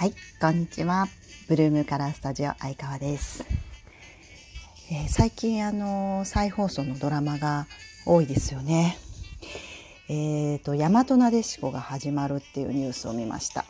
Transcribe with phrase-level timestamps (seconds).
[0.00, 1.08] はい、こんにちは。
[1.46, 3.44] ブルームカラースタジオ相川です。
[4.90, 7.66] えー最近あの再放送のドラマが
[8.06, 8.96] 多いですよね。
[10.08, 13.66] えっ、と大和なでしこが始まるっていうニュースを見ました。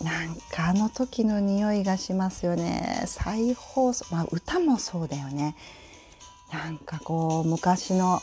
[0.00, 3.02] なんかあの時の匂いがしますよね。
[3.08, 5.56] 再放送、まあ歌もそうだよね。
[6.52, 8.20] なんかこう昔の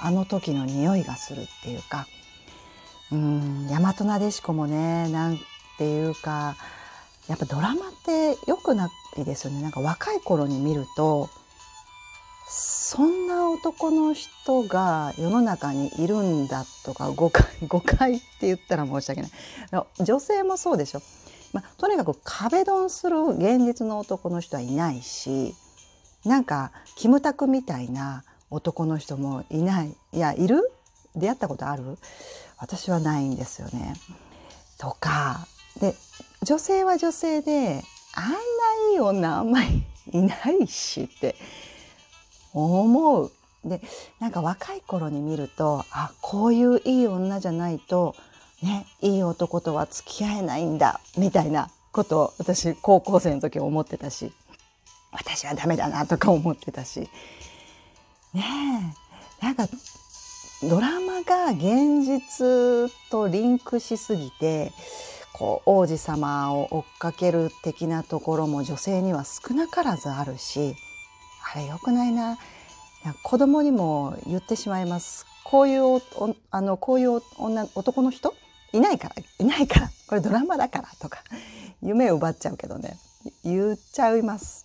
[0.00, 2.06] あの時の匂いがするっていうか。
[3.10, 5.40] うん大和なでしこもねなん
[5.78, 6.56] ていうか
[7.28, 9.62] やっぱドラマって良くないですよね。
[9.62, 11.28] なんか若い頃に見ると
[12.48, 19.30] そんな男の人が世の中にいるんだとか誤解 誤解って言ったら申し訳ない。
[20.04, 21.02] 女性もそうでしょ、
[21.52, 25.56] まあ、とにかく壁ドンする現実の男の人はいないし
[26.24, 29.96] なんかキムタクみたいな男の人もいない。
[30.12, 30.70] いやいる？
[31.16, 31.98] 出会ったことある？
[32.58, 33.94] 私はないんですよね。
[34.78, 35.48] とか
[35.80, 35.94] で
[36.42, 37.82] 女性は女性で
[38.14, 38.36] あんな
[38.92, 41.34] いい女あんまりいないしって
[42.52, 43.32] 思う。
[43.64, 43.80] で
[44.20, 48.14] なんか若い頃に見るとあこういういい女じゃないと
[48.62, 54.32] ねいい男とは付き合えないんだみたいなことを私高校生の時思ってたし
[55.10, 57.08] 私はダメだなとか思ってたし
[58.34, 58.44] ね
[59.42, 59.66] えなんか
[60.62, 64.72] ドラマが現実とリンクしすぎて
[65.38, 70.74] こう王子様を追っかける的なところも女性には少なからずあるし
[71.54, 72.38] あれ良くないな。
[73.22, 75.26] 子供にも言ってしまいます。
[75.44, 76.00] こういう
[76.50, 78.34] あのこういう女男の人？
[78.72, 79.90] いないからいないから。
[80.08, 81.22] これドラマだからとか。
[81.82, 82.96] 夢を奪っちゃうけどね。
[83.44, 84.64] 言っちゃいます。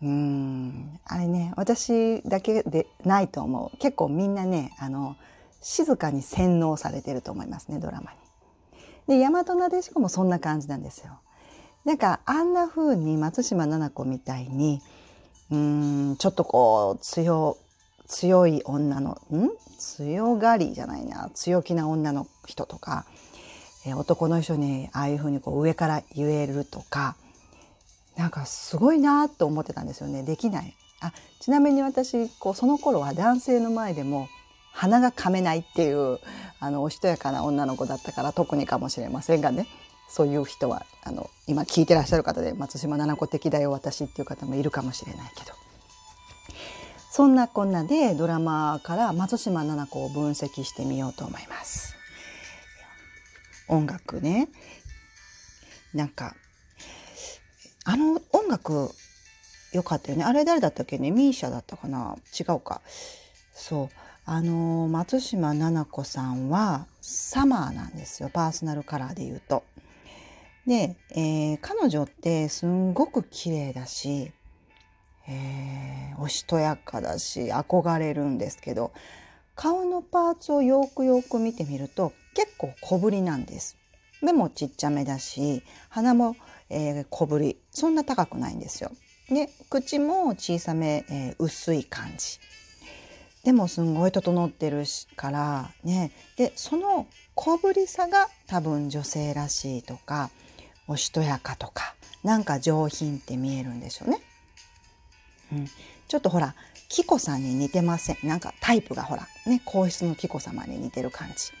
[0.00, 1.00] うん。
[1.04, 3.76] あれね私だけでないと思う。
[3.78, 5.16] 結構みんなねあの
[5.60, 8.18] 静かに洗脳されてると思いますねドラマに。
[9.06, 11.20] で大和なでしこもそんな感じなんですよ。
[11.84, 14.80] なんかあんな風に松島菜々子みたいに
[15.50, 17.56] うんちょっとこう強
[18.08, 19.50] 強い女のん？
[19.78, 21.30] 強がりじゃないな。
[21.34, 23.04] 強気な女の人とか、
[23.86, 27.16] え男の人にああいう風にこう上から言えるとか
[28.16, 30.22] なんかすごいなと思ってたんですよね。
[30.22, 30.74] できない。
[31.00, 34.28] あちなみに私こうその頃は男性の前でも
[34.76, 36.20] 鼻が噛めないっていう
[36.60, 39.66] あのおしとやかな女の子だったから特にかもしれませんがね。
[40.08, 45.52] そういう人はあの今聞いてらっしゃる方で松島菜々子的だよ私っていう方もいるかもしれないけど。
[47.10, 51.96] そんなこんなでドラマから松島菜々子を分析してみようと思います。
[53.68, 54.48] 音楽ね。
[55.94, 56.36] なんか
[57.84, 58.90] あの音楽
[59.72, 60.24] 良かったよね。
[60.24, 61.10] あれ誰だったっけね？
[61.10, 62.16] ミーシャだったかな？
[62.38, 62.82] 違うか。
[63.54, 63.88] そう。
[64.28, 69.62] あの松島菜々子さんはサマーなんですよパーソナルカラーで言うと。
[70.66, 74.32] で、えー彼女ってすんごく綺麗だし、
[75.28, 78.92] えーおしとやかだし憧れるんですけど
[79.54, 83.76] 顔のパーツをよくよく見てみると結構小ぶりなんです。
[84.22, 86.34] 目もちっちゃめだし鼻も、
[86.68, 88.90] えー小ぶりそんな高くないんですよ。
[89.28, 92.40] で口も小さめ、えー薄い感じ。
[93.46, 94.82] でもすんごい整ってる
[95.14, 100.30] からねでその小ぶりさが多分女性らしいとか
[100.88, 104.20] おしとやかとかなんか上品って見えるんでしょうね。
[105.52, 105.68] うん、
[106.08, 106.56] ちょっとほら
[106.88, 108.16] 紀子さんに似てません？
[108.24, 111.52] なんかタイプがほらね皇室の紀子様に似てる感じ。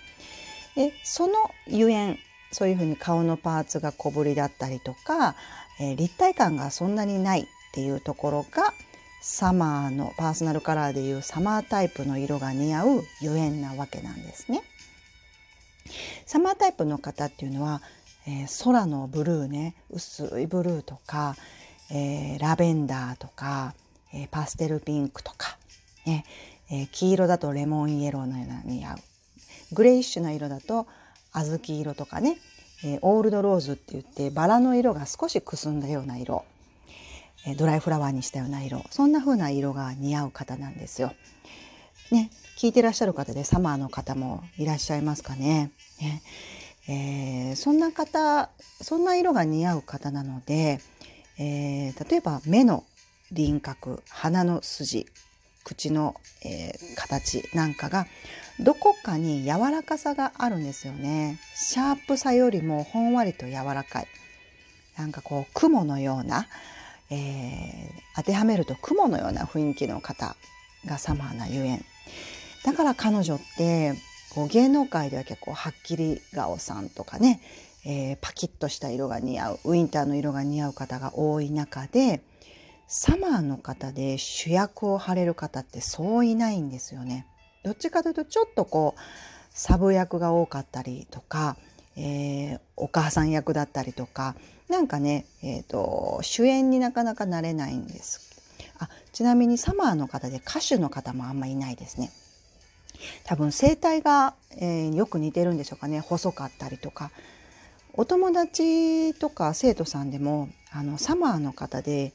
[0.74, 1.34] でその
[1.68, 2.18] ゆえん
[2.50, 5.36] そういうふうに顔のパーツが小ぶりだったりとか、
[5.78, 8.74] えー立体感がそんなにないっていうところが
[9.28, 14.62] サマーのパーソナルカラーでいうサマータイプの色が似合うゆえんなわけなんですね。
[16.24, 17.82] サマータイプの方っていうのは、
[18.28, 21.34] えー空のブルーね薄いブルーとか、
[21.90, 23.74] えーラベンダーとか、
[24.14, 25.58] えーパステルピンクとか、
[26.06, 26.24] ね
[26.70, 28.96] えー黄色だとレモンイエローのような似合う
[29.72, 30.86] グレイッシュな色だと
[31.32, 32.38] 小豆色とかね、
[32.84, 36.44] えーオールドローズって言ってバラの色が少しくすんだような色、
[37.54, 41.12] ドライフラワーにしたような色そんな風な色が似合う方なんですよ。
[42.10, 45.70] ね、聞いてらっしゃる方でサマーの方もいらっしゃいますかね。
[46.00, 46.22] ね
[46.88, 48.48] えーそんな方
[48.80, 50.80] そんな色が似合う方なので、
[51.38, 52.84] えー例えば目の
[53.32, 55.06] 輪郭鼻の筋
[55.64, 56.14] 口の、
[56.44, 58.06] えー形なんかが
[58.60, 61.38] どこかに柔らかさがあるんですよね。
[61.54, 64.06] シャープさよりもほんわりと柔らかい。
[64.96, 66.46] なんかこう雲のような、
[67.10, 70.36] えー当てはめると雲のような雰囲気の方
[70.86, 71.84] がサマーなゆえん。
[72.64, 73.92] だから彼女って
[74.30, 77.42] こう芸能界では結構はっきり顔さんとかね、
[77.84, 82.22] えー、パキッとした色が似合うウィンターの色が似合う方が多い中で
[82.86, 87.26] サマーの方で主役を張れる方ってそういないんですよね。
[87.64, 89.00] どっちかというとちょっとこう
[89.50, 91.58] サブ役が多かったりとか、
[91.96, 94.34] えー、お母さん役だったりとか
[94.68, 98.20] なんかね、えーと、主演になかなかなれないんです。
[98.78, 102.10] あちなみにサマーの方で歌手の方もあんまいないですね。
[103.24, 107.10] 多分声帯が、えー、よく似てるんでしょうかね細かったりとか
[107.92, 112.12] お友達とか生徒さんでもあのサマーの方で、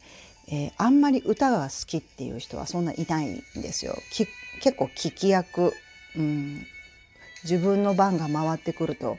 [0.48, 3.95] えー、あんまり歌が好きっていう人はそんないないんですよ。
[4.12, 5.74] 結構聞き役、
[6.16, 6.66] うん、
[7.43, 9.17] 自分の番が回ってくると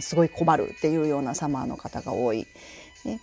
[0.00, 2.46] すごい困るっていうようなサマーの方が多い。
[3.04, 3.20] ね、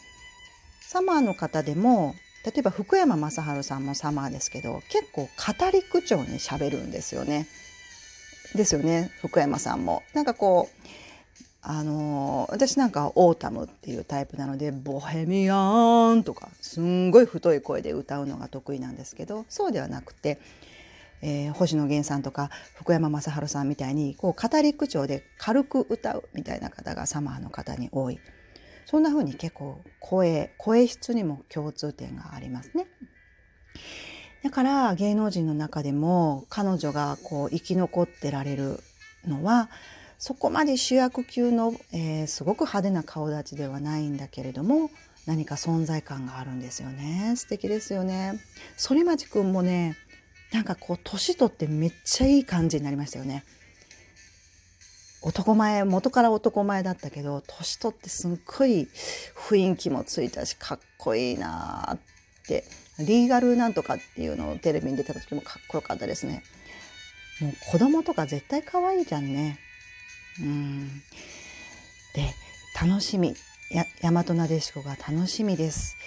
[0.82, 7.48] サマーの方でも例えば福山雅治さんもサマーですけど結構語り口調にしゃべるんですよね。
[8.56, 10.04] ですよね福山さんも。
[10.14, 10.88] なんかこう
[11.64, 20.40] あのー、私なんかオータムっていうタイプなので「ボヘミアン」とかすんごい太い声で歌うのが得意なんですけどそうではなくて、
[21.22, 28.20] えー、星野源さんとか福山雅治さんみたいにこう語り口調で軽く歌うみたいな方がサマーの方に多い。
[28.86, 32.88] そんな風に結構声声質にも共通点がありますね。
[34.44, 38.80] だから芸能人の中でも彼女がこう生き残ってられる
[39.28, 39.70] のは
[40.18, 44.90] そこまで主役級の、えー、すごく派手な顔立ちではないんだけれども
[45.26, 47.34] 何か存在感があるんですよね。
[47.38, 48.40] 素敵ですよね。
[48.78, 49.96] 反町くんもね
[50.52, 53.44] なんかこう年取ってめっちゃいい感じになりましたよね
[55.24, 58.88] 男前元から男前だったけど年取ってすっごい
[59.36, 62.00] 雰囲気もついたしかっこいいなっ
[62.48, 62.64] て
[63.00, 66.44] リーガルなんとかっていうのをテレビに出た時もかっこよかったですね。
[67.40, 69.60] もう子供とか絶対可愛いじゃんね。
[70.40, 70.88] うん。
[72.14, 72.34] で、
[72.80, 73.36] 楽しみ。
[73.70, 75.98] や、大和なでしこが楽しみです。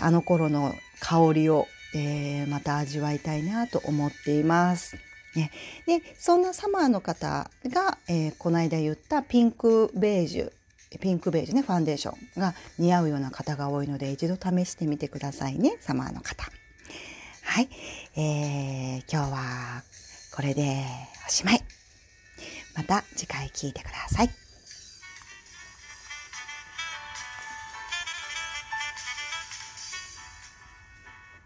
[0.00, 4.96] あの頃の香りを、えー、また味わいたいなと思っています。
[5.34, 5.50] ね、
[5.86, 10.52] でそんなサマーの方が、えー、この間言ったピンクベージュ
[10.98, 16.46] ピンクベージュねファンデーションが似合うような方が多いので一度試してみてくださいねサマーの方。
[17.42, 17.68] はい、
[18.16, 19.82] えー、今日は
[20.34, 20.84] これで
[21.26, 21.62] おしまい。
[22.74, 24.45] また次回聞いてください。